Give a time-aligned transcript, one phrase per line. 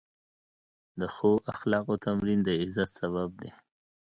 [0.99, 3.51] د ښو اخلاقو تمرین د عزت سبب دی.